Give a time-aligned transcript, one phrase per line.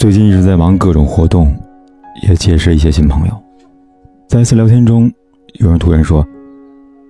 [0.00, 1.54] 最近一直在忙各种活动，
[2.22, 3.42] 也结识一些新朋友。
[4.26, 5.12] 在一次聊天中，
[5.58, 6.26] 有人突然说：“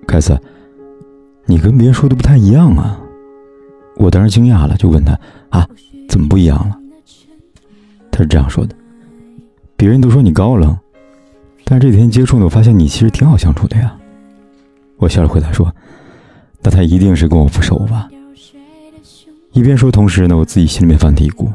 [0.05, 0.37] 凯斯，
[1.45, 2.99] 你跟别人说的不太一样啊！”
[3.95, 5.17] 我当时惊讶了，就问他
[5.51, 5.65] ：“啊，
[6.09, 6.77] 怎么不一样了？”
[8.11, 8.75] 他是这样说的
[9.77, 10.77] ：“别人都说你高冷，
[11.63, 13.95] 但这几天接触呢，我发现你其实挺好相处的呀。”
[14.99, 15.73] 我笑着回答说
[16.61, 18.09] ：“那他一定是跟我不熟吧？”
[19.53, 21.47] 一边说，同时呢，我自己心里面犯嘀咕。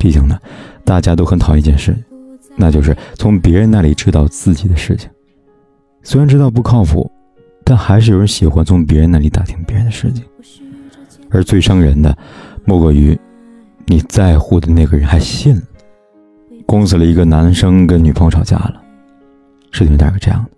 [0.00, 0.36] 毕竟呢，
[0.82, 1.94] 大家都很讨厌一件事，
[2.56, 5.10] 那就是从别人那里知道自己的事情。
[6.02, 7.08] 虽然知道不靠谱，
[7.64, 10.24] 但还是有人喜欢从别人那里打听别人的事情。
[11.28, 12.16] 而最伤人的，
[12.64, 13.16] 莫过于
[13.84, 15.62] 你在乎的那个人还信了。
[16.66, 18.80] 公司里一个男生跟女朋友吵架了，
[19.70, 20.50] 事情大概这样的：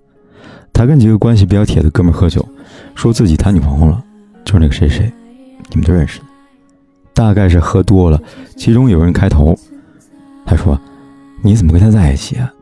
[0.73, 2.49] 他跟几个关系比较铁的哥们喝酒，
[2.95, 4.03] 说自己谈女朋友了，
[4.45, 5.13] 就是那个谁谁，
[5.71, 6.27] 你们都认识的。
[7.15, 8.21] 大概是喝多了，
[8.57, 9.57] 其中有人开头，
[10.47, 10.79] 他说
[11.43, 12.53] ：“你怎么跟他在一起啊？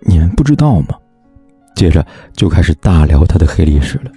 [0.00, 0.88] 你们不知道吗？”
[1.76, 4.10] 接着就开始大聊他的黑历史了，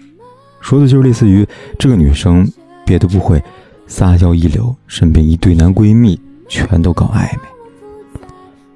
[0.60, 1.48] 说的就是类似于
[1.80, 2.46] 这个女生
[2.86, 3.42] 别的不会，
[3.88, 7.40] 撒娇一流，身边一堆男闺蜜全都搞暧昧。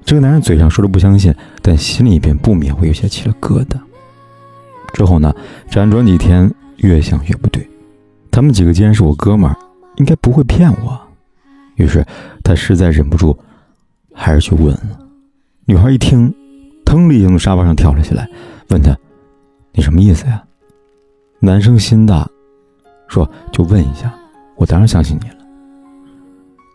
[0.04, 3.76] 这个男人嘴上说着不相信，但心里边不免会有些起了疙瘩。
[4.94, 5.34] 之后呢，
[5.70, 7.68] 辗转几天，越想越不对，
[8.30, 9.54] 他们几个既然是我哥们儿，
[9.96, 10.98] 应该不会骗我。
[11.78, 12.04] 于是
[12.42, 13.36] 他实在忍不住，
[14.12, 14.98] 还是去问了。
[15.64, 16.34] 女孩一听，
[16.84, 18.28] 腾的一下从沙发上跳了起来，
[18.68, 18.96] 问他
[19.72, 20.42] ：“你什么意思呀？”
[21.40, 22.28] 男生心大，
[23.06, 24.12] 说：“就问一下，
[24.56, 25.36] 我当然相信你了。”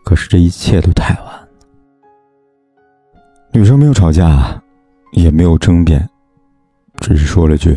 [0.06, 1.48] 可是这一切都太晚了。
[3.52, 4.62] 女生没有吵架，
[5.12, 6.08] 也没有争辩，
[6.96, 7.76] 只是说了句：“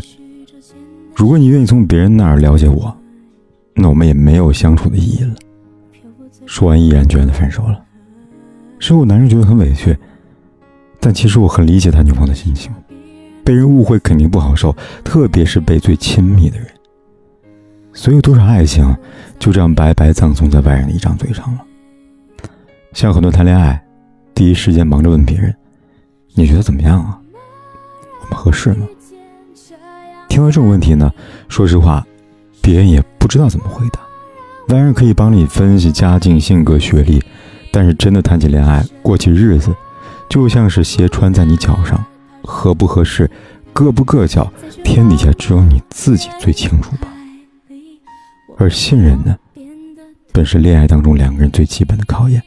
[1.14, 2.96] 如果你愿意从别人那儿了解我，
[3.74, 5.34] 那我们也没有相处的意义了。”
[6.48, 7.78] 说完，毅然决然的分手了。
[8.78, 9.94] 事后，男人觉得很委屈，
[10.98, 12.72] 但其实我很理解他女朋友的心情。
[13.44, 16.66] 被人误会肯定不好受，特别是被最亲密的人。
[17.92, 18.96] 所以，有多少爱情
[19.38, 21.60] 就这样白白葬送在外人的一张嘴上了？
[22.94, 23.78] 像很多谈恋爱，
[24.34, 25.54] 第一时间忙着问别人
[26.32, 27.20] ：“你觉得怎么样啊？
[28.22, 28.88] 我们合适吗？”
[30.30, 31.12] 听到这种问题呢，
[31.46, 32.06] 说实话，
[32.62, 34.00] 别人也不知道怎么回答。
[34.68, 37.22] 外人可以帮你分析家境、性格、学历，
[37.72, 39.74] 但是真的谈起恋爱、过起日子，
[40.28, 42.04] 就像是鞋穿在你脚上，
[42.42, 43.30] 合不合适、
[43.72, 44.52] 硌不硌脚，
[44.84, 47.08] 天底下只有你自己最清楚吧。
[48.58, 49.34] 而信任呢，
[50.32, 52.42] 本是恋爱当中两个人最基本的考验。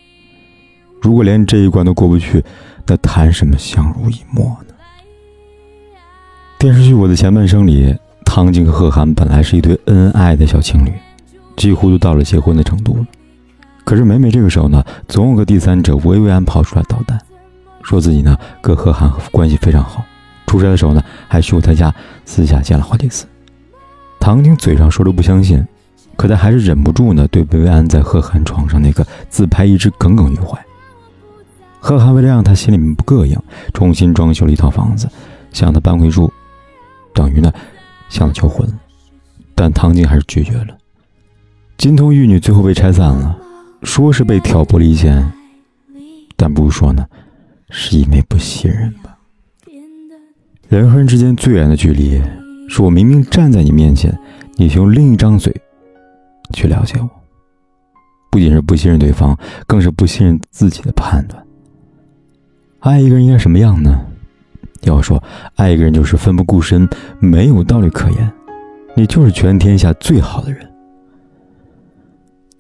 [1.02, 2.44] 如果连这一关都过不去，
[2.86, 4.76] 那谈什么相濡以沫呢？
[6.60, 7.96] 电视剧《我的前半生》里，
[8.26, 10.92] 汤晶和贺涵本来是一对恩爱的小情侣。
[11.57, 13.06] 几乎都到了结婚的程度了，
[13.84, 17.19] 可是每每这个时候呢，总有个第三者薇薇安跑出来捣蛋，
[17.84, 20.03] 说自己呢跟贺涵关系非常好，
[20.47, 21.94] 出差的时候呢还去过他家
[22.25, 23.25] 私下见了好几次。
[24.19, 25.66] 唐晶嘴上说着不相信，
[26.16, 30.57] 可她还是忍不住呢对薇薇安在贺涵床上那个自拍一直耿耿于怀。
[31.79, 33.35] 贺涵为了让他心里面不膈应，
[33.73, 35.09] 重新装修了一套房子，
[35.51, 36.31] 想他搬回住，
[37.13, 37.51] 等于呢
[38.09, 38.68] 向他求婚，
[39.56, 40.78] 但唐晶还是拒绝了。
[41.81, 43.36] 金童玉女最后被拆散了，
[43.81, 45.34] 说是被挑拨离间，
[46.36, 47.03] 但不如说呢，
[47.72, 49.18] 是因为不信任吧。
[50.69, 52.22] 人和人之间最远的距离，
[52.69, 54.16] 是我明明站在你面前，
[54.58, 55.52] 你却用另一张嘴
[56.53, 57.09] 去了解我。
[58.30, 61.44] 不仅是不信任对方，更是不信任自己的判断。
[62.81, 64.00] 爱一个人应该什么样呢？
[64.83, 65.22] 要说
[65.56, 66.88] 爱一个人就是奋不顾身，
[67.18, 68.31] 没有道理可言，
[68.95, 70.70] 你就是全天下最好的人。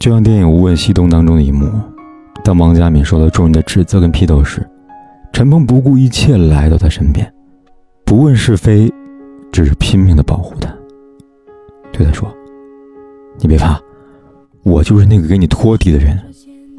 [0.01, 1.71] 就像电影《无问西东》当中的一幕，
[2.43, 4.67] 当王佳敏受到众人的指责跟批斗时，
[5.31, 7.31] 陈鹏不顾一切来到他身边，
[8.03, 8.91] 不问是非，
[9.51, 10.73] 只是拼命的保护他，
[11.93, 12.27] 对他说
[13.37, 13.79] ：“你别怕，
[14.63, 16.19] 我就是那个给你拖地的人，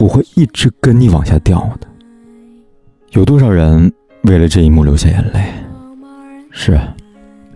[0.00, 1.86] 我会一直跟你往下掉的。”
[3.14, 3.92] 有多少人
[4.24, 5.44] 为了这一幕流下眼泪？
[6.50, 6.76] 是，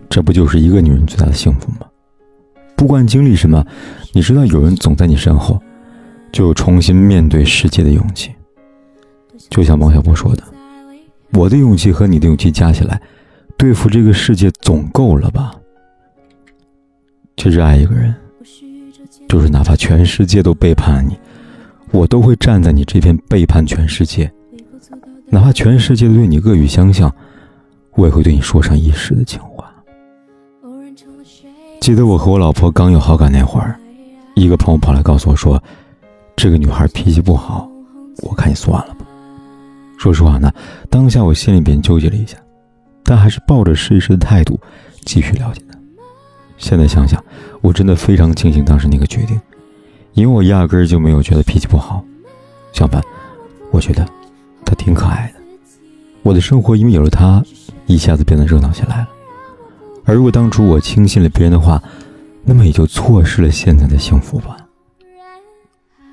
[0.07, 1.79] 这不就是一个女人最大的幸福吗？
[2.77, 3.65] 不管经历什么，
[4.13, 5.59] 你知道有人总在你身后，
[6.31, 8.31] 就有重新面对世界的勇气。
[9.49, 10.43] 就像王小波说的
[11.33, 13.01] ：“我的勇气和你的勇气加起来，
[13.57, 15.53] 对付这个世界总够了吧？
[17.35, 18.13] 其实爱一个人，
[19.27, 21.17] 就是哪怕全世界都背叛你，
[21.91, 24.31] 我都会站在你这边背叛全世界。
[25.29, 27.13] 哪怕全世界对你恶语相向，
[27.95, 29.41] 我也会对你说上一世的情。
[31.87, 33.79] 记得我和我老婆刚有好感那会儿，
[34.35, 35.57] 一个朋友跑来告诉我说，
[36.35, 37.65] 这个女孩脾气不好，
[38.23, 39.05] 我看你算了吧。
[39.97, 40.51] 说实话呢，
[40.89, 42.35] 当下我心里边纠结了一下，
[43.05, 44.59] 但还是抱着试一试的态度
[45.05, 45.79] 继续了解她。
[46.57, 47.23] 现在想想，
[47.61, 49.39] 我真的非常庆幸当时那个决定，
[50.11, 52.03] 因为我压根儿就没有觉得脾气不好，
[52.73, 53.01] 相反，
[53.71, 54.05] 我觉得
[54.65, 55.39] 她挺可爱的。
[56.21, 57.41] 我的生活因为有了她，
[57.85, 59.07] 一下子变得热闹起来了。
[60.07, 61.83] 而如果当初我轻信了别人的话，
[62.45, 64.55] 那么也就错失了现在的幸福吧。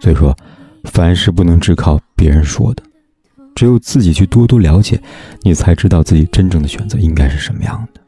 [0.01, 0.37] 所以说，
[0.83, 2.83] 凡事不能只靠别人说的。
[3.55, 5.01] 只有自己去多多了解，
[5.43, 8.01] 你才知道自己真正的选择应该是什么样的。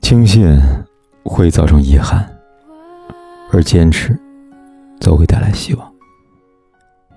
[0.00, 0.58] 轻信
[1.22, 2.26] 会造成遗憾，
[3.52, 4.18] 而坚持
[4.98, 5.92] 则会带来希望。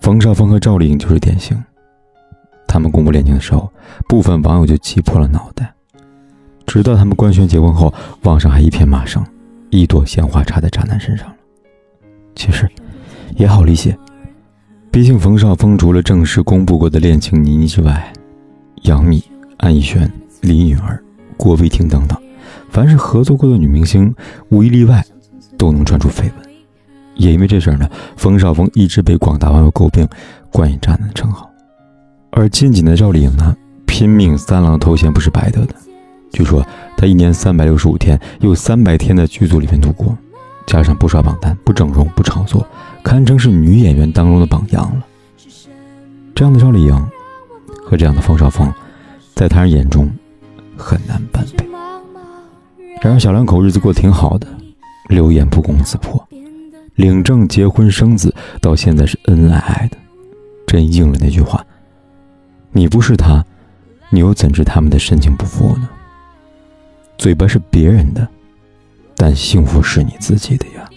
[0.01, 1.57] 冯绍峰和赵丽颖就是典型。
[2.67, 3.71] 他们公布恋情的时候，
[4.09, 5.73] 部分网友就挤破了脑袋。
[6.69, 9.25] 直到他们官宣结婚后，网上还一片骂声，
[9.71, 11.33] 一朵鲜花插在渣男身上了。
[12.36, 12.69] 其实，
[13.38, 13.98] 也好理解。
[14.92, 18.13] 毕竟，冯绍峰除了正式公布过的恋情倪妮之外，
[18.83, 19.24] 杨幂、
[19.57, 20.10] 安以轩、
[20.42, 21.04] 李允儿、
[21.38, 22.16] 郭碧婷等等，
[22.69, 24.13] 凡是合作过的女明星，
[24.50, 25.04] 无一例外
[25.57, 26.33] 都能传出绯闻。
[27.16, 30.07] 也因为这事呢，冯绍峰一直被广大网友诟病
[30.54, 31.50] “关于渣男”的称号。
[32.30, 33.57] 而近几年的赵丽颖呢，
[33.88, 35.74] 拼命三郎头衔不是白得的。
[36.31, 36.65] 据说
[36.95, 40.17] 他一年三百六十五天，有三百天在剧组里面度过，
[40.65, 42.65] 加上不刷榜单、不整容、不炒作。
[43.03, 45.05] 堪称是女演员当中的榜样了。
[46.35, 47.09] 这样的赵丽颖
[47.83, 48.71] 和这样的冯绍峰，
[49.33, 50.09] 在他人眼中
[50.77, 51.65] 很难般配。
[53.01, 54.47] 然而小两口日子过得挺好的，
[55.07, 56.23] 流言不攻自破，
[56.95, 59.97] 领证结婚生子，到现在是恩恩爱爱的，
[60.67, 61.65] 真应了那句话：
[62.71, 63.43] 你不是他，
[64.09, 65.89] 你又怎知他们的深情不复呢？
[67.19, 68.25] 嘴巴是别人的，
[69.18, 70.89] 但幸福是你自己的呀。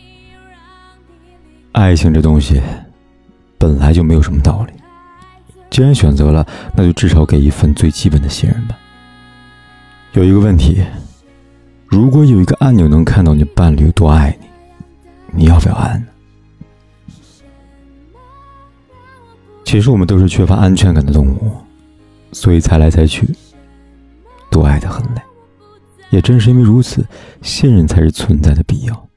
[1.73, 2.63] 爱情这东西，
[3.59, 4.73] 本来就没有什么道理。
[5.69, 6.47] 既然选择了，
[6.77, 8.79] 那就至少给一份最基本的信任吧。
[10.13, 10.85] 有一个问题：
[11.89, 14.39] 如果有一个按钮能看到你伴侣多爱
[15.33, 16.07] 你，你要不要按呢？
[19.65, 21.51] 其实我们都是缺乏安全感的动物，
[22.31, 23.29] 所以猜来猜去，
[24.51, 25.23] 都爱得很累。
[26.13, 27.03] 也正是因为如此，
[27.41, 29.09] 信任才是存在的必要。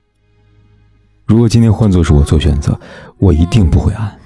[1.26, 2.80] 如果今天换作是我做选择，
[3.18, 4.18] 我一定不会按，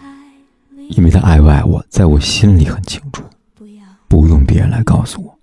[0.89, 3.23] 因为他爱不爱我，在我心里很清楚，
[4.07, 5.35] 不用别人来告诉我。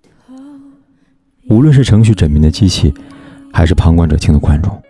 [1.49, 2.93] 无论是程序缜密的机器，
[3.51, 4.81] 还是旁观者清的观众，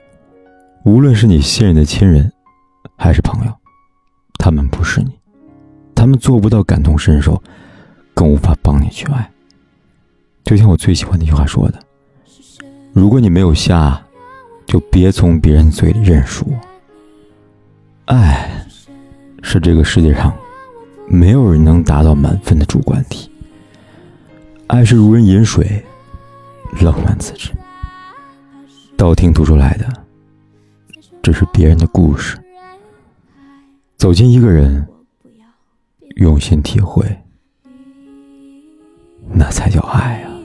[0.86, 2.32] 无论是你信任的亲人，
[2.96, 3.52] 还是朋友，
[4.38, 5.18] 他们不是你，
[5.96, 7.42] 他们做不到感同身受，
[8.14, 9.28] 更无法帮你去爱。
[10.44, 11.80] 就像我最喜欢那句话说的
[12.98, 14.02] ：“如果你没有下。”
[14.68, 16.46] 就别从别人嘴里认输。
[18.04, 18.68] 爱，
[19.42, 20.38] 是这个世界上
[21.08, 23.32] 没有人能达到满分的主观题。
[24.68, 25.82] 爱是如人饮水，
[26.82, 27.50] 冷暖自知。
[28.98, 29.88] 道听途说来的，
[31.24, 32.38] 只是别人的故事。
[33.96, 34.86] 走进一个人，
[36.18, 37.06] 用心体会，
[39.32, 40.37] 那才叫爱啊。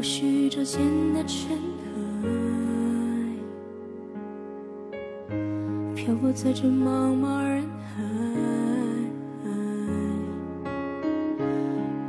[0.00, 0.80] 我许这间
[1.12, 1.58] 的尘
[5.28, 5.28] 埃，
[5.94, 8.02] 漂泊在这茫茫人海。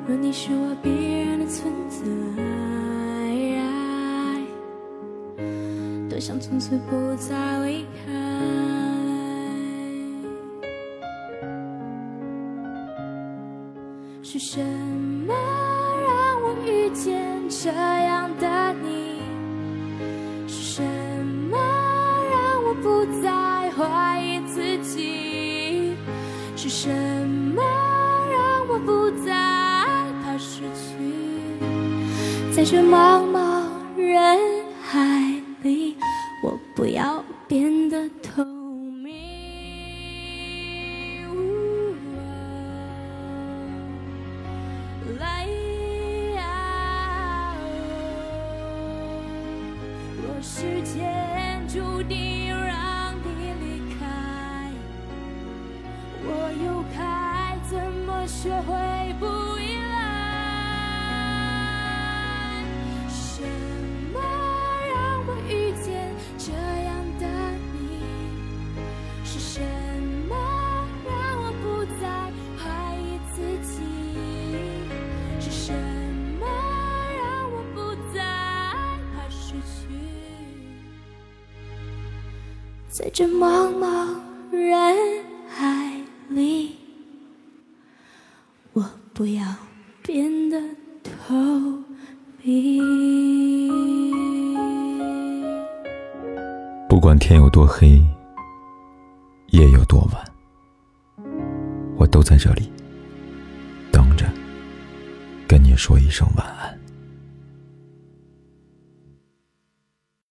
[0.07, 0.89] 若你是我必
[1.23, 1.97] 然的存在，
[6.09, 8.13] 多想从此不再离开。
[14.23, 14.39] 是
[27.01, 27.63] 怎么
[28.31, 30.91] 让我不再害怕失去
[32.55, 33.63] 在这茫茫
[33.97, 34.37] 人
[34.79, 35.97] 海里
[36.43, 39.15] 我不要变得透明。
[45.19, 45.47] 来
[50.21, 52.60] 若时间注定
[58.31, 58.73] 学会
[59.19, 59.25] 不
[59.59, 59.91] 依赖？
[63.07, 63.43] 什
[64.11, 64.19] 么
[64.87, 64.95] 让
[65.27, 66.09] 我遇见
[66.39, 67.25] 这样的
[67.71, 68.01] 你？
[69.23, 69.61] 是什
[70.27, 70.33] 么
[71.05, 72.03] 让我不再
[72.57, 72.63] 怀
[72.95, 73.75] 疑自己？
[75.39, 75.71] 是什
[76.39, 76.41] 么
[77.19, 77.21] 让
[77.51, 77.77] 我不
[78.11, 78.19] 再
[79.13, 79.87] 怕失去？
[82.89, 84.19] 在这茫茫
[84.51, 85.29] 人
[89.21, 89.43] 不要
[90.01, 90.59] 变得
[91.03, 91.35] 透
[92.41, 92.81] 明。
[96.89, 98.03] 不管天有多黑，
[99.49, 100.25] 夜有多晚，
[101.97, 102.67] 我都在这里
[103.91, 104.25] 等着，
[105.47, 106.80] 跟你说一声晚安。